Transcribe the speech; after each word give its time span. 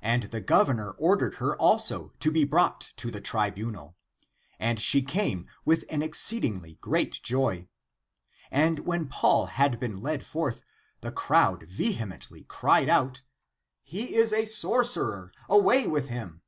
And 0.00 0.22
the 0.22 0.40
Gov 0.40 0.66
22 0.66 0.76
THE 0.76 0.82
APOCRYPHAL 0.82 0.92
ACTS 0.94 1.00
ernor 1.00 1.02
ordered 1.02 1.34
her 1.38 1.56
also 1.56 2.12
to 2.20 2.30
be 2.30 2.44
brought 2.44 2.80
to 2.82 3.10
[the 3.10 3.20
trib 3.20 3.56
unal], 3.56 3.96
and 4.60 4.78
she 4.80 5.02
came 5.02 5.48
with 5.64 5.84
an 5.90 6.02
exceedingly 6.02 6.78
great 6.80 7.20
joy. 7.20 7.66
And 8.52 8.78
when 8.86 9.08
Paul 9.08 9.46
had 9.46 9.80
been 9.80 9.98
led 10.00 10.24
forth, 10.24 10.62
the 11.00 11.10
crowd 11.10 11.62
vehe 11.62 11.96
mently 11.96 12.46
cried 12.46 12.88
out," 12.88 13.22
He 13.82 14.14
is 14.14 14.32
a 14.32 14.44
sorcerer, 14.44 15.32
away 15.48 15.88
with 15.88 16.06
him! 16.10 16.42